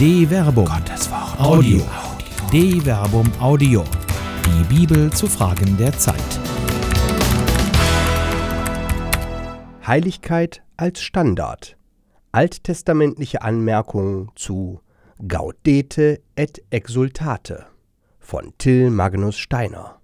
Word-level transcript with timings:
De 0.00 0.26
Verbum. 0.26 0.64
Gottes 0.64 1.10
Wort. 1.10 1.38
Audio. 1.38 1.82
De 2.50 2.80
Verbum 2.80 3.30
Audio. 3.38 3.84
Die 4.46 4.64
Bibel 4.74 5.12
zu 5.12 5.26
Fragen 5.26 5.76
der 5.76 5.92
Zeit. 5.92 6.16
Heiligkeit 9.86 10.62
als 10.78 11.02
Standard. 11.02 11.76
Alttestamentliche 12.32 13.42
Anmerkungen 13.42 14.30
zu 14.36 14.80
Gaudete 15.28 16.22
et 16.34 16.62
Exultate 16.70 17.66
von 18.20 18.54
Till 18.56 18.88
Magnus 18.88 19.36
Steiner. 19.36 19.99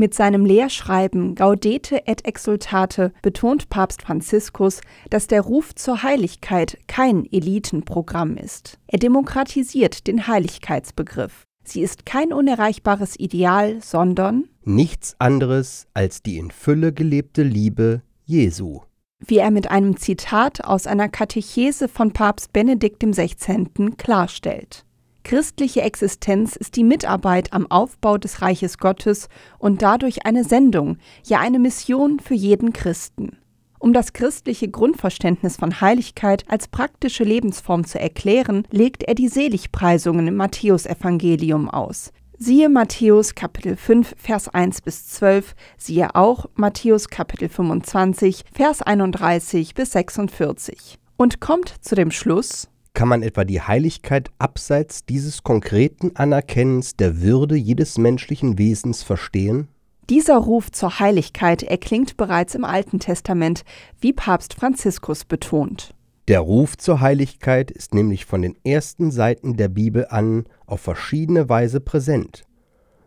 Mit 0.00 0.14
seinem 0.14 0.46
Lehrschreiben 0.46 1.34
Gaudete 1.34 2.06
et 2.06 2.24
Exultate 2.24 3.12
betont 3.20 3.68
Papst 3.68 4.02
Franziskus, 4.02 4.80
dass 5.10 5.26
der 5.26 5.40
Ruf 5.40 5.74
zur 5.74 6.04
Heiligkeit 6.04 6.78
kein 6.86 7.26
Elitenprogramm 7.32 8.36
ist. 8.36 8.78
Er 8.86 9.00
demokratisiert 9.00 10.06
den 10.06 10.28
Heiligkeitsbegriff. 10.28 11.42
Sie 11.64 11.82
ist 11.82 12.06
kein 12.06 12.32
unerreichbares 12.32 13.18
Ideal, 13.18 13.82
sondern 13.82 14.44
nichts 14.62 15.16
anderes 15.18 15.88
als 15.94 16.22
die 16.22 16.38
in 16.38 16.52
Fülle 16.52 16.92
gelebte 16.92 17.42
Liebe 17.42 18.02
Jesu. 18.24 18.82
Wie 19.18 19.38
er 19.38 19.50
mit 19.50 19.68
einem 19.68 19.96
Zitat 19.96 20.62
aus 20.62 20.86
einer 20.86 21.08
Katechese 21.08 21.88
von 21.88 22.12
Papst 22.12 22.52
Benedikt 22.52 23.02
XVI. 23.02 23.66
klarstellt. 23.96 24.84
Christliche 25.28 25.82
Existenz 25.82 26.56
ist 26.56 26.74
die 26.74 26.84
Mitarbeit 26.84 27.52
am 27.52 27.70
Aufbau 27.70 28.16
des 28.16 28.40
Reiches 28.40 28.78
Gottes 28.78 29.28
und 29.58 29.82
dadurch 29.82 30.24
eine 30.24 30.42
Sendung, 30.42 30.96
ja 31.22 31.38
eine 31.38 31.58
Mission 31.58 32.18
für 32.18 32.32
jeden 32.32 32.72
Christen. 32.72 33.36
Um 33.78 33.92
das 33.92 34.14
christliche 34.14 34.70
Grundverständnis 34.70 35.56
von 35.56 35.82
Heiligkeit 35.82 36.46
als 36.48 36.68
praktische 36.68 37.24
Lebensform 37.24 37.84
zu 37.84 38.00
erklären, 38.00 38.66
legt 38.70 39.02
er 39.02 39.14
die 39.14 39.28
Seligpreisungen 39.28 40.28
im 40.28 40.36
Matthäusevangelium 40.36 41.68
aus. 41.68 42.10
Siehe 42.38 42.70
Matthäus 42.70 43.34
Kapitel 43.34 43.76
5 43.76 44.14
Vers 44.16 44.48
1 44.48 44.80
bis 44.80 45.08
12, 45.08 45.54
siehe 45.76 46.14
auch 46.14 46.46
Matthäus 46.54 47.10
Kapitel 47.10 47.50
25 47.50 48.46
Vers 48.54 48.80
31 48.80 49.74
bis 49.74 49.92
46 49.92 50.98
und 51.18 51.40
kommt 51.40 51.74
zu 51.82 51.94
dem 51.96 52.12
Schluss, 52.12 52.70
kann 52.94 53.08
man 53.08 53.22
etwa 53.22 53.44
die 53.44 53.60
Heiligkeit 53.60 54.30
abseits 54.38 55.04
dieses 55.04 55.42
konkreten 55.42 56.16
Anerkennens 56.16 56.96
der 56.96 57.20
Würde 57.20 57.56
jedes 57.56 57.98
menschlichen 57.98 58.58
Wesens 58.58 59.02
verstehen? 59.02 59.68
Dieser 60.10 60.38
Ruf 60.38 60.72
zur 60.72 60.98
Heiligkeit 61.00 61.62
erklingt 61.62 62.16
bereits 62.16 62.54
im 62.54 62.64
Alten 62.64 62.98
Testament, 62.98 63.62
wie 64.00 64.14
Papst 64.14 64.54
Franziskus 64.54 65.24
betont. 65.24 65.94
Der 66.28 66.40
Ruf 66.40 66.76
zur 66.76 67.00
Heiligkeit 67.00 67.70
ist 67.70 67.94
nämlich 67.94 68.24
von 68.24 68.42
den 68.42 68.56
ersten 68.64 69.10
Seiten 69.10 69.56
der 69.56 69.68
Bibel 69.68 70.06
an 70.08 70.44
auf 70.66 70.80
verschiedene 70.80 71.48
Weise 71.48 71.80
präsent. 71.80 72.44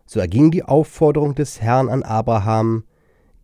So 0.06 0.20
erging 0.20 0.50
die 0.50 0.64
Aufforderung 0.64 1.34
des 1.34 1.60
Herrn 1.60 1.88
an 1.88 2.02
Abraham: 2.02 2.84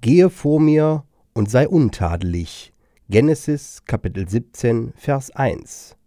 Gehe 0.01 0.31
vor 0.31 0.61
mir 0.61 1.05
und 1.33 1.51
sei 1.51 1.69
untadelig. 1.69 2.73
Genesis 3.09 3.83
Kapitel 3.87 4.29
17, 4.29 4.93
Vers 4.97 5.31
1. 5.31 5.98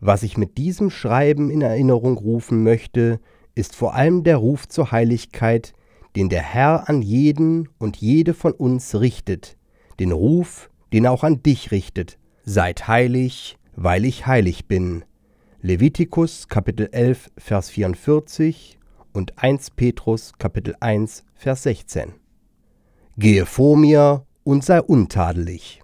Was 0.00 0.22
ich 0.22 0.38
mit 0.38 0.56
diesem 0.56 0.90
Schreiben 0.90 1.50
in 1.50 1.60
Erinnerung 1.60 2.16
rufen 2.16 2.62
möchte, 2.62 3.20
ist 3.54 3.76
vor 3.76 3.94
allem 3.94 4.24
der 4.24 4.38
Ruf 4.38 4.66
zur 4.66 4.92
Heiligkeit, 4.92 5.74
den 6.16 6.30
der 6.30 6.42
Herr 6.42 6.88
an 6.88 7.02
jeden 7.02 7.68
und 7.78 7.98
jede 7.98 8.32
von 8.32 8.52
uns 8.52 8.98
richtet, 8.98 9.58
den 9.98 10.12
Ruf, 10.12 10.70
den 10.94 11.04
er 11.04 11.12
auch 11.12 11.22
an 11.22 11.42
dich 11.42 11.70
richtet. 11.70 12.18
Seid 12.44 12.88
heilig, 12.88 13.58
weil 13.76 14.06
ich 14.06 14.26
heilig 14.26 14.66
bin. 14.66 15.04
Levitikus 15.60 16.48
Kapitel 16.48 16.88
11 16.90 17.30
Vers 17.36 17.68
44 17.68 18.78
und 19.12 19.42
1 19.42 19.72
Petrus 19.72 20.32
Kapitel 20.38 20.74
1 20.80 21.24
Vers 21.34 21.64
16. 21.64 22.14
Gehe 23.18 23.44
vor 23.44 23.76
mir 23.76 24.24
und 24.44 24.64
sei 24.64 24.80
untadelig. 24.80 25.82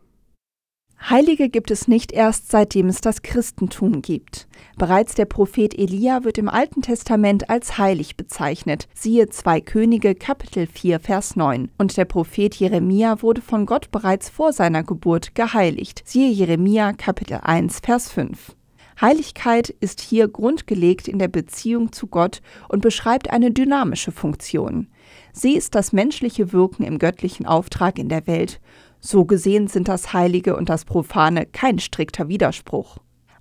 Heilige 0.99 1.49
gibt 1.51 1.71
es 1.71 1.89
nicht 1.89 2.11
erst 2.11 2.51
seitdem 2.51 2.89
es 2.89 3.01
das 3.01 3.23
Christentum 3.23 4.03
gibt. 4.03 4.49
Bereits 4.77 5.15
der 5.15 5.27
Prophet 5.27 5.79
Elia 5.79 6.25
wird 6.25 6.39
im 6.39 6.49
Alten 6.49 6.83
Testament 6.83 7.49
als 7.49 7.79
heilig 7.79 8.17
bezeichnet. 8.17 8.89
Siehe 8.95 9.29
2 9.29 9.61
Könige 9.61 10.15
Kapitel 10.15 10.67
4 10.67 10.99
Vers 10.99 11.37
9. 11.37 11.71
Und 11.79 11.97
der 11.97 12.07
Prophet 12.07 12.55
Jeremia 12.55 13.23
wurde 13.23 13.41
von 13.41 13.67
Gott 13.67 13.91
bereits 13.91 14.31
vor 14.31 14.53
seiner 14.53 14.83
Geburt 14.83 15.35
geheiligt. 15.35 16.03
Siehe 16.05 16.31
Jeremia 16.31 16.93
Kapitel 16.93 17.41
1 17.43 17.81
Vers 17.81 18.11
5. 18.11 18.57
Heiligkeit 19.01 19.69
ist 19.69 20.01
hier 20.01 20.27
grundgelegt 20.27 21.07
in 21.07 21.19
der 21.19 21.29
Beziehung 21.29 21.93
zu 21.93 22.07
Gott 22.07 22.41
und 22.69 22.81
beschreibt 22.81 23.31
eine 23.31 23.51
dynamische 23.51 24.11
Funktion. 24.11 24.89
Sie 25.33 25.55
ist 25.55 25.75
das 25.75 25.93
menschliche 25.93 26.53
Wirken 26.53 26.83
im 26.83 26.99
göttlichen 26.99 27.45
Auftrag 27.45 27.99
in 27.99 28.09
der 28.09 28.27
Welt 28.27 28.59
so 29.07 29.25
gesehen 29.25 29.69
sind 29.69 29.89
das 29.89 30.13
Heilige 30.13 30.57
und 30.57 30.69
das 30.69 30.85
Profane 30.85 31.47
kein 31.47 31.79
strikter 31.79 32.29
Widerspruch. 32.29 32.99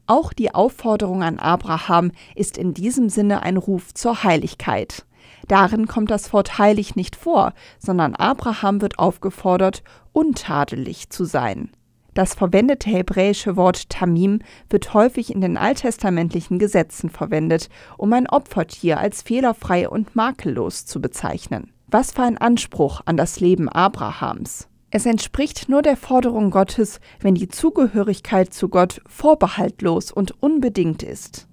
Auch 0.08 0.34
die 0.34 0.54
Aufforderung 0.54 1.24
an 1.24 1.40
Abraham 1.40 2.12
ist 2.36 2.58
in 2.58 2.74
diesem 2.74 3.10
Sinne 3.10 3.42
ein 3.42 3.58
Ruf 3.58 3.94
zur 3.94 4.24
Heiligkeit. 4.24 5.06
Darin 5.48 5.88
kommt 5.88 6.12
das 6.12 6.32
Wort 6.34 6.60
heilig 6.60 6.96
nicht 6.96 7.16
vor, 7.16 7.54
sondern 7.80 8.16
Abraham 8.16 8.82
wird 8.82 9.00
aufgefordert, 9.00 9.84
untadelig 10.12 11.10
zu 11.10 11.26
sein. 11.26 11.72
Das 12.14 12.34
verwendete 12.34 12.90
hebräische 12.90 13.58
Wort 13.58 13.90
Tamim 13.90 14.40
wird 14.70 14.94
häufig 14.94 15.34
in 15.34 15.42
den 15.42 15.58
alttestamentlichen 15.58 16.60
Gesetzen 16.60 17.10
verwendet, 17.10 17.70
um 17.98 18.14
ein 18.14 18.30
Opfertier 18.30 19.00
als 19.00 19.22
fehlerfrei 19.22 19.90
und 19.90 20.16
makellos 20.16 20.86
zu 20.86 21.02
bezeichnen. 21.02 21.74
Was 21.88 22.14
für 22.14 22.24
ein 22.24 22.38
Anspruch 22.38 23.02
an 23.06 23.18
das 23.18 23.40
Leben 23.40 23.68
Abrahams. 23.68 24.70
Es 24.96 25.06
entspricht 25.06 25.68
nur 25.68 25.82
der 25.82 25.98
Forderung 25.98 26.52
Gottes, 26.52 27.02
wenn 27.20 27.36
die 27.36 27.50
Zugehörigkeit 27.50 28.54
zu 28.54 28.70
Gott 28.70 29.02
vorbehaltlos 29.08 30.10
und 30.10 30.42
unbedingt 30.42 31.04
ist. 31.04 31.50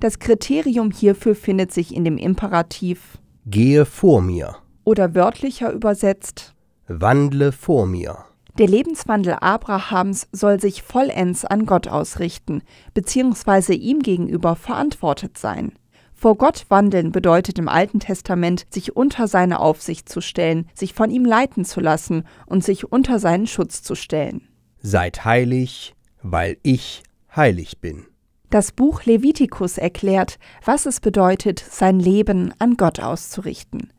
Das 0.00 0.18
Kriterium 0.18 0.90
hierfür 0.90 1.34
findet 1.34 1.72
sich 1.72 1.96
in 1.96 2.04
dem 2.04 2.18
Imperativ 2.18 3.16
Gehe 3.46 3.86
vor 3.86 4.20
mir 4.20 4.56
oder 4.84 5.14
wörtlicher 5.14 5.72
übersetzt 5.72 6.54
Wandle 6.86 7.52
vor 7.52 7.86
mir. 7.86 8.18
Der 8.58 8.68
Lebenswandel 8.68 9.38
Abrahams 9.40 10.28
soll 10.30 10.60
sich 10.60 10.82
vollends 10.82 11.46
an 11.46 11.64
Gott 11.64 11.88
ausrichten, 11.88 12.60
beziehungsweise 12.92 13.72
ihm 13.72 14.00
gegenüber 14.00 14.56
verantwortet 14.56 15.38
sein. 15.38 15.72
Vor 16.14 16.36
Gott 16.36 16.66
wandeln 16.68 17.12
bedeutet 17.12 17.58
im 17.58 17.68
Alten 17.68 18.00
Testament, 18.00 18.64
sich 18.70 18.96
unter 18.96 19.28
seine 19.28 19.60
Aufsicht 19.60 20.08
zu 20.08 20.20
stellen, 20.20 20.68
sich 20.74 20.94
von 20.94 21.10
ihm 21.10 21.24
leiten 21.24 21.64
zu 21.64 21.80
lassen 21.80 22.24
und 22.46 22.64
sich 22.64 22.90
unter 22.90 23.18
seinen 23.18 23.46
Schutz 23.46 23.82
zu 23.82 23.94
stellen. 23.94 24.48
Seid 24.80 25.24
heilig, 25.24 25.94
weil 26.22 26.56
ich 26.62 27.02
heilig 27.34 27.80
bin. 27.80 28.06
Das 28.50 28.70
Buch 28.70 29.02
Levitikus 29.04 29.78
erklärt, 29.78 30.38
was 30.64 30.86
es 30.86 31.00
bedeutet, 31.00 31.58
sein 31.58 31.98
Leben 31.98 32.54
an 32.58 32.76
Gott 32.76 33.00
auszurichten. 33.00 33.92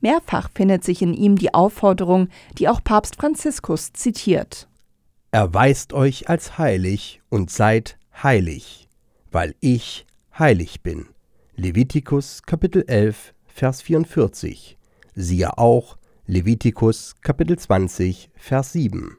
Mehrfach 0.00 0.50
findet 0.54 0.84
sich 0.84 1.00
in 1.00 1.14
ihm 1.14 1.36
die 1.36 1.54
Aufforderung, 1.54 2.28
die 2.58 2.68
auch 2.68 2.82
Papst 2.84 3.16
Franziskus 3.16 3.92
zitiert. 3.92 4.68
Erweist 5.30 5.94
euch 5.94 6.28
als 6.28 6.58
heilig 6.58 7.22
und 7.30 7.50
seid 7.50 7.96
heilig, 8.22 8.88
weil 9.30 9.54
ich 9.60 10.04
heilig 10.38 10.82
bin. 10.82 11.06
Levitikus 11.64 12.42
Kapitel 12.42 12.82
11, 12.88 13.34
Vers 13.46 13.82
44. 13.82 14.76
Siehe 15.14 15.58
auch 15.58 15.96
Levitikus 16.26 17.14
Kapitel 17.20 17.56
20, 17.56 18.30
Vers 18.34 18.72
7. 18.72 19.16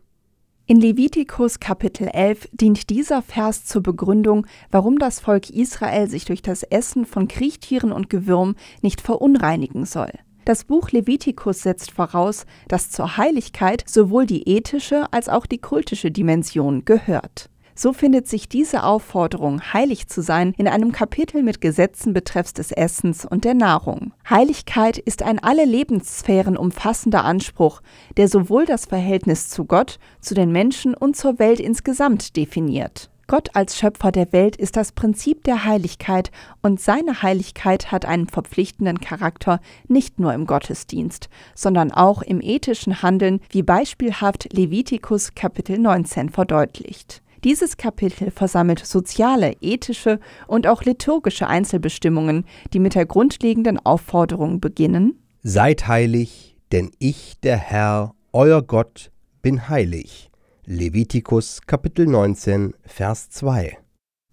In 0.66 0.82
Levitikus 0.82 1.62
Kapitel 1.62 2.10
11 2.10 2.50
dient 2.52 2.90
dieser 2.90 3.22
Vers 3.22 3.64
zur 3.64 3.82
Begründung, 3.82 4.46
warum 4.72 5.00
das 5.00 5.22
Volk 5.22 5.52
Israel 5.52 6.10
sich 6.10 6.26
durch 6.26 6.42
das 6.42 6.64
Essen 6.64 7.06
von 7.06 7.30
Kriechtieren 7.30 7.94
und 7.94 8.10
Gewürm 8.10 8.56
nicht 8.82 9.00
verunreinigen 9.00 9.86
soll. 9.86 10.12
Das 10.44 10.66
Buch 10.66 10.92
Levitikus 10.92 11.62
setzt 11.62 11.92
voraus, 11.92 12.46
dass 12.68 12.92
zur 12.92 13.16
Heiligkeit 13.16 13.86
sowohl 13.88 14.26
die 14.26 14.50
ethische 14.50 15.06
als 15.14 15.30
auch 15.30 15.46
die 15.46 15.60
kultische 15.60 16.12
Dimension 16.12 16.84
gehört. 16.84 17.50
So 17.76 17.92
findet 17.92 18.28
sich 18.28 18.48
diese 18.48 18.84
Aufforderung, 18.84 19.62
heilig 19.74 20.08
zu 20.08 20.22
sein, 20.22 20.54
in 20.58 20.68
einem 20.68 20.92
Kapitel 20.92 21.42
mit 21.42 21.60
Gesetzen 21.60 22.14
betreffs 22.14 22.54
des 22.54 22.72
Essens 22.72 23.26
und 23.26 23.46
der 23.46 23.56
Nahrung. 23.56 24.14
Heiligkeit 24.30 24.98
ist 25.00 25.24
ein 25.24 25.40
alle 25.40 25.66
Lebenssphären 25.66 26.56
umfassender 26.56 27.24
Anspruch, 27.24 27.82
der 28.18 28.28
sowohl 28.28 28.66
das 28.66 28.86
Verhältnis 28.86 29.50
zu 29.50 29.66
Gott, 29.66 29.98
zu 30.22 30.36
den 30.36 30.52
Menschen 30.52 30.94
und 30.94 31.16
zur 31.16 31.40
Welt 31.40 31.60
insgesamt 31.60 32.36
definiert. 32.36 33.10
Gott 33.28 33.56
als 33.56 33.80
Schöpfer 33.80 34.12
der 34.12 34.32
Welt 34.34 34.58
ist 34.58 34.76
das 34.76 34.92
Prinzip 34.92 35.44
der 35.46 35.64
Heiligkeit 35.64 36.30
und 36.62 36.80
seine 36.80 37.24
Heiligkeit 37.24 37.92
hat 37.92 38.06
einen 38.06 38.28
verpflichtenden 38.28 39.00
Charakter 39.00 39.60
nicht 39.88 40.20
nur 40.20 40.34
im 40.34 40.46
Gottesdienst, 40.46 41.30
sondern 41.56 41.92
auch 41.92 42.22
im 42.22 42.42
ethischen 42.42 43.02
Handeln, 43.02 43.40
wie 43.50 43.64
beispielhaft 43.64 44.54
Levitikus 44.54 45.34
Kapitel 45.34 45.80
19 45.80 46.30
verdeutlicht. 46.30 47.23
Dieses 47.44 47.78
Kapitel 47.78 48.32
versammelt 48.32 48.86
soziale, 48.86 49.56
ethische 49.60 50.20
und 50.48 50.66
auch 50.68 50.84
liturgische 50.84 51.48
Einzelbestimmungen, 51.48 52.46
die 52.74 52.80
mit 52.80 52.96
der 52.96 53.06
grundlegenden 53.06 53.80
Aufforderung 53.80 54.60
beginnen 54.62 55.20
Seid 55.46 55.90
heilig, 55.90 56.56
denn 56.72 56.92
ich, 57.00 57.38
der 57.44 57.58
Herr, 57.58 58.16
euer 58.32 58.62
Gott, 58.62 59.12
bin 59.42 59.68
heilig. 59.68 60.32
Levitikus 60.66 61.60
Kapitel 61.68 62.08
19, 62.08 62.76
Vers 62.86 63.30
2 63.30 63.83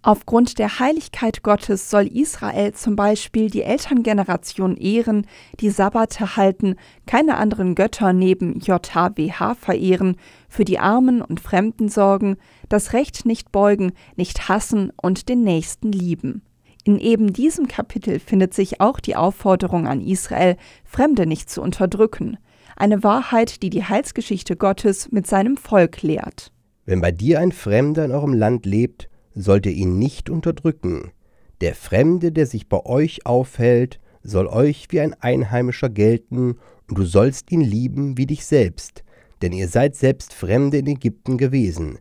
Aufgrund 0.03 0.59
der 0.59 0.79
Heiligkeit 0.79 1.43
Gottes 1.43 1.91
soll 1.91 2.07
Israel 2.07 2.73
zum 2.73 2.97
Beispiel 2.97 3.51
die 3.51 3.63
Elterngeneration 3.63 4.79
ehren, 4.79 5.27
die 5.61 5.69
Sabbate 5.69 6.37
halten, 6.37 6.77
keine 7.07 7.37
anderen 7.37 7.75
Götter 7.75 8.15
neben 8.15 8.61
JHWH 8.61 9.55
verehren, 9.57 10.17
für 10.49 10.65
die 10.65 10.79
Armen 10.79 11.21
und 11.21 11.39
Fremden 11.39 11.91
sorgen, 11.91 12.37
das 12.71 12.95
Recht 12.95 13.27
nicht 13.27 13.53
beugen, 13.53 13.93
nicht 14.17 14.49
hassen 14.49 14.91
und 14.97 15.29
den 15.29 15.45
Nächsten 15.45 15.93
lieben. 15.93 16.43
In 16.85 16.99
eben 16.99 17.35
diesem 17.35 17.69
Kapitel 17.69 18.21
findet 18.21 18.55
sich 18.55 18.81
auch 18.81 19.01
die 19.01 19.17
Aufforderung 19.17 19.87
an 19.87 20.01
Israel, 20.01 20.57
Fremde 20.83 21.27
nicht 21.27 21.51
zu 21.51 21.61
unterdrücken, 21.61 22.39
eine 22.75 23.03
Wahrheit, 23.05 23.63
die 23.63 23.69
die 23.69 23.85
Heilsgeschichte 23.85 24.57
Gottes 24.57 25.13
mit 25.13 25.27
seinem 25.27 25.59
Volk 25.59 26.01
lehrt. 26.01 26.53
Wenn 26.87 27.03
bei 27.03 27.13
dir 27.13 27.39
ein 27.39 27.53
Fremder 27.53 28.07
in 28.07 28.13
eurem 28.13 28.33
Land 28.33 28.65
lebt, 28.65 29.10
sollt 29.35 29.67
ihr 29.67 29.73
ihn 29.73 29.99
nicht 29.99 30.31
unterdrücken. 30.31 31.13
Der 31.61 31.75
Fremde, 31.75 32.33
der 32.33 32.47
sich 32.47 32.69
bei 32.69 32.85
euch 32.85 33.27
aufhält, 33.27 34.01
soll 34.23 34.47
euch 34.47 34.87
wie 34.91 35.01
ein 35.01 35.15
Einheimischer 35.15 35.89
gelten, 35.89 36.59
und 36.89 36.99
du 36.99 37.05
sollst 37.05 37.53
ihn 37.53 37.61
lieben 37.61 38.19
wie 38.19 38.27
dich 38.27 38.45
selbst, 38.45 39.05
denn 39.43 39.53
ihr 39.53 39.69
seid 39.69 39.95
selbst 39.95 40.35
Fremde 40.35 40.79
in 40.79 40.87
Ägypten 40.87 41.39
gewesen. 41.39 41.99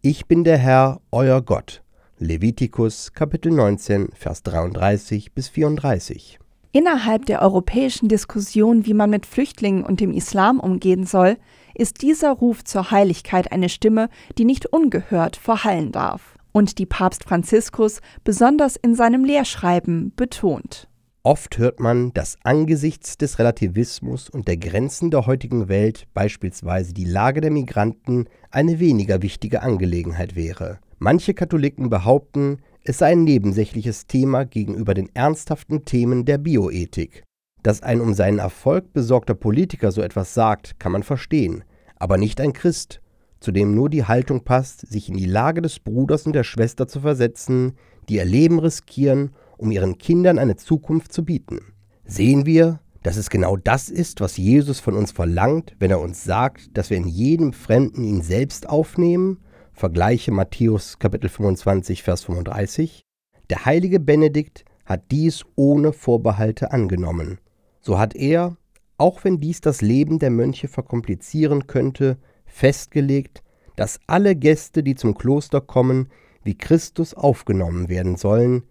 Ich 0.00 0.26
bin 0.26 0.44
der 0.44 0.56
Herr, 0.56 1.00
euer 1.10 1.42
Gott. 1.42 1.82
Levitikus 2.18 3.12
Kapitel 3.12 3.52
19, 3.52 4.10
Vers 4.14 4.42
33 4.42 5.32
bis 5.32 5.48
34. 5.48 6.38
Innerhalb 6.72 7.26
der 7.26 7.42
europäischen 7.42 8.08
Diskussion, 8.08 8.86
wie 8.86 8.94
man 8.94 9.10
mit 9.10 9.26
Flüchtlingen 9.26 9.84
und 9.84 10.00
dem 10.00 10.12
Islam 10.12 10.60
umgehen 10.60 11.04
soll, 11.04 11.36
ist 11.74 12.02
dieser 12.02 12.30
Ruf 12.30 12.62
zur 12.64 12.90
Heiligkeit 12.90 13.52
eine 13.52 13.68
Stimme, 13.68 14.08
die 14.38 14.44
nicht 14.44 14.66
ungehört 14.66 15.36
verhallen 15.36 15.92
darf 15.92 16.36
und 16.52 16.78
die 16.78 16.86
Papst 16.86 17.24
Franziskus 17.24 18.00
besonders 18.24 18.76
in 18.76 18.94
seinem 18.94 19.24
Lehrschreiben 19.24 20.12
betont. 20.14 20.88
Oft 21.22 21.58
hört 21.58 21.80
man, 21.80 22.14
dass 22.14 22.38
angesichts 22.44 23.18
des 23.18 23.38
Relativismus 23.38 24.30
und 24.30 24.48
der 24.48 24.56
Grenzen 24.56 25.10
der 25.10 25.26
heutigen 25.26 25.68
Welt 25.68 26.06
beispielsweise 26.14 26.94
die 26.94 27.04
Lage 27.04 27.42
der 27.42 27.50
Migranten 27.50 28.24
eine 28.50 28.80
weniger 28.80 29.20
wichtige 29.20 29.62
Angelegenheit 29.62 30.34
wäre. 30.34 30.78
Manche 30.98 31.34
Katholiken 31.34 31.90
behaupten, 31.90 32.60
es 32.84 32.98
sei 32.98 33.12
ein 33.12 33.24
nebensächliches 33.24 34.06
Thema 34.06 34.44
gegenüber 34.44 34.94
den 34.94 35.14
ernsthaften 35.14 35.84
Themen 35.84 36.24
der 36.24 36.38
Bioethik. 36.38 37.22
Dass 37.62 37.82
ein 37.82 38.00
um 38.00 38.14
seinen 38.14 38.38
Erfolg 38.38 38.94
besorgter 38.94 39.34
Politiker 39.34 39.92
so 39.92 40.00
etwas 40.00 40.32
sagt, 40.32 40.80
kann 40.80 40.92
man 40.92 41.02
verstehen, 41.02 41.64
aber 41.96 42.16
nicht 42.16 42.40
ein 42.40 42.54
Christ, 42.54 43.02
zu 43.40 43.52
dem 43.52 43.74
nur 43.74 43.88
die 43.88 44.04
Haltung 44.04 44.44
passt, 44.44 44.86
sich 44.86 45.08
in 45.08 45.16
die 45.16 45.26
Lage 45.26 45.62
des 45.62 45.80
Bruders 45.80 46.26
und 46.26 46.34
der 46.34 46.44
Schwester 46.44 46.86
zu 46.86 47.00
versetzen, 47.00 47.74
die 48.08 48.16
ihr 48.16 48.24
Leben 48.24 48.58
riskieren, 48.58 49.30
um 49.56 49.70
ihren 49.70 49.98
Kindern 49.98 50.38
eine 50.38 50.56
Zukunft 50.56 51.12
zu 51.12 51.24
bieten. 51.24 51.60
Sehen 52.04 52.46
wir, 52.46 52.80
dass 53.02 53.16
es 53.16 53.30
genau 53.30 53.56
das 53.56 53.88
ist, 53.88 54.20
was 54.20 54.36
Jesus 54.36 54.80
von 54.80 54.94
uns 54.94 55.12
verlangt, 55.12 55.74
wenn 55.78 55.90
er 55.90 56.00
uns 56.00 56.24
sagt, 56.24 56.76
dass 56.76 56.90
wir 56.90 56.98
in 56.98 57.08
jedem 57.08 57.52
Fremden 57.52 58.04
ihn 58.04 58.22
selbst 58.22 58.68
aufnehmen? 58.68 59.38
Vergleiche 59.72 60.32
Matthäus 60.32 60.98
Kapitel 60.98 61.30
25, 61.30 62.02
Vers 62.02 62.24
35. 62.24 63.02
Der 63.48 63.64
heilige 63.64 64.00
Benedikt 64.00 64.64
hat 64.84 65.10
dies 65.10 65.44
ohne 65.56 65.92
Vorbehalte 65.92 66.72
angenommen. 66.72 67.38
So 67.80 67.98
hat 67.98 68.14
er, 68.14 68.56
auch 68.98 69.24
wenn 69.24 69.40
dies 69.40 69.62
das 69.62 69.80
Leben 69.80 70.18
der 70.18 70.30
Mönche 70.30 70.68
verkomplizieren 70.68 71.66
könnte, 71.66 72.18
festgelegt, 72.50 73.42
dass 73.76 74.00
alle 74.06 74.36
Gäste, 74.36 74.82
die 74.82 74.94
zum 74.94 75.14
Kloster 75.14 75.60
kommen, 75.60 76.10
wie 76.42 76.56
Christus 76.56 77.14
aufgenommen 77.14 77.88
werden 77.88 78.16
sollen, 78.16 78.64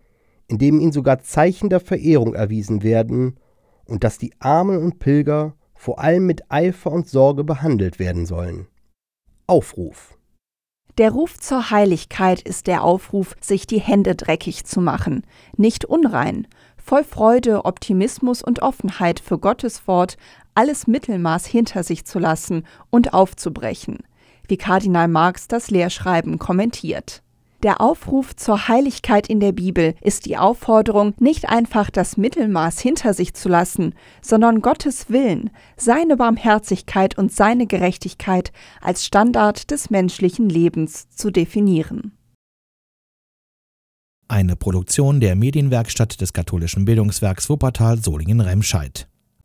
indem 0.47 0.79
ihnen 0.79 0.91
sogar 0.91 1.19
Zeichen 1.19 1.69
der 1.69 1.79
Verehrung 1.79 2.33
erwiesen 2.33 2.83
werden 2.83 3.37
und 3.85 4.03
dass 4.03 4.17
die 4.17 4.33
Armen 4.39 4.77
und 4.83 4.99
Pilger 4.99 5.55
vor 5.75 5.99
allem 5.99 6.25
mit 6.25 6.51
Eifer 6.51 6.91
und 6.91 7.07
Sorge 7.07 7.43
behandelt 7.43 7.99
werden 7.99 8.25
sollen. 8.25 8.67
Aufruf. 9.47 10.17
Der 10.97 11.11
Ruf 11.11 11.39
zur 11.39 11.71
Heiligkeit 11.71 12.41
ist 12.41 12.67
der 12.67 12.83
Aufruf, 12.83 13.35
sich 13.39 13.65
die 13.65 13.79
Hände 13.79 14.15
dreckig 14.15 14.65
zu 14.65 14.81
machen, 14.81 15.23
nicht 15.55 15.85
unrein, 15.85 16.47
voll 16.77 17.03
Freude, 17.05 17.63
Optimismus 17.63 18.43
und 18.43 18.61
Offenheit 18.61 19.19
für 19.21 19.39
Gottes 19.39 19.87
Wort 19.87 20.17
alles 20.59 20.87
Mittelmaß 20.87 21.45
hinter 21.45 21.83
sich 21.83 22.03
zu 22.03 22.19
lassen 22.19 22.65
und 22.89 23.13
aufzubrechen, 23.13 23.99
wie 24.45 24.57
Kardinal 24.57 25.07
Marx 25.07 25.47
das 25.47 25.71
Lehrschreiben 25.71 26.37
kommentiert. 26.37 27.23
Der 27.63 27.79
Aufruf 27.79 28.35
zur 28.35 28.67
Heiligkeit 28.67 29.27
in 29.27 29.39
der 29.39 29.53
Bibel 29.53 29.95
ist 30.01 30.25
die 30.25 30.35
Aufforderung, 30.35 31.13
nicht 31.17 31.47
einfach 31.47 31.89
das 31.89 32.17
Mittelmaß 32.17 32.81
hinter 32.81 33.13
sich 33.13 33.33
zu 33.33 33.47
lassen, 33.47 33.95
sondern 34.21 34.59
Gottes 34.59 35.09
Willen, 35.09 35.49
seine 35.77 36.17
Barmherzigkeit 36.17 37.17
und 37.17 37.31
seine 37.31 37.65
Gerechtigkeit 37.65 38.51
als 38.81 39.05
Standard 39.05 39.71
des 39.71 39.89
menschlichen 39.89 40.49
Lebens 40.49 41.09
zu 41.09 41.31
definieren. 41.31 42.17
Eine 44.27 44.57
Produktion 44.57 45.21
der 45.21 45.37
Medienwerkstatt 45.37 46.19
des 46.19 46.33
katholischen 46.33 46.83
Bildungswerks 46.83 47.49
Wuppertal 47.49 48.03
Solingen-Remscheid. 48.03 49.07